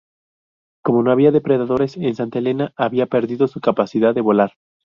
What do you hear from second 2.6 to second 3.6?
había perdido su